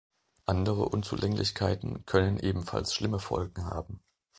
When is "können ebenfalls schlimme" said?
2.07-3.19